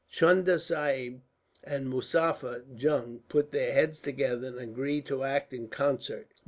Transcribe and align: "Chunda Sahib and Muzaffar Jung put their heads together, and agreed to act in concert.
"Chunda 0.09 0.57
Sahib 0.57 1.21
and 1.63 1.85
Muzaffar 1.85 2.63
Jung 2.75 3.21
put 3.29 3.51
their 3.51 3.71
heads 3.71 3.99
together, 4.01 4.47
and 4.47 4.57
agreed 4.57 5.05
to 5.05 5.23
act 5.23 5.53
in 5.53 5.67
concert. 5.67 6.29